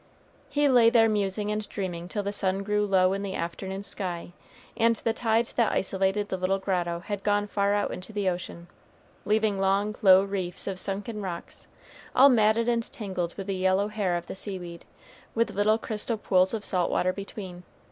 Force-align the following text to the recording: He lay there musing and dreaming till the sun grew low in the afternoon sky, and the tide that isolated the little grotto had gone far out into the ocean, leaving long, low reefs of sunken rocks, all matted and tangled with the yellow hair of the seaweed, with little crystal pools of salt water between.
He 0.49 0.67
lay 0.67 0.89
there 0.89 1.07
musing 1.07 1.51
and 1.51 1.69
dreaming 1.69 2.07
till 2.07 2.23
the 2.23 2.31
sun 2.31 2.63
grew 2.63 2.87
low 2.87 3.13
in 3.13 3.21
the 3.21 3.35
afternoon 3.35 3.83
sky, 3.83 4.31
and 4.75 4.95
the 4.95 5.13
tide 5.13 5.51
that 5.57 5.71
isolated 5.71 6.29
the 6.29 6.37
little 6.37 6.57
grotto 6.57 7.01
had 7.01 7.21
gone 7.21 7.45
far 7.47 7.75
out 7.75 7.91
into 7.91 8.11
the 8.11 8.27
ocean, 8.27 8.67
leaving 9.25 9.59
long, 9.59 9.95
low 10.01 10.23
reefs 10.23 10.65
of 10.65 10.79
sunken 10.79 11.21
rocks, 11.21 11.67
all 12.15 12.29
matted 12.29 12.67
and 12.67 12.91
tangled 12.91 13.35
with 13.35 13.45
the 13.45 13.53
yellow 13.55 13.89
hair 13.89 14.17
of 14.17 14.25
the 14.25 14.33
seaweed, 14.33 14.85
with 15.35 15.51
little 15.53 15.77
crystal 15.77 16.17
pools 16.17 16.55
of 16.55 16.65
salt 16.65 16.89
water 16.89 17.13
between. 17.13 17.61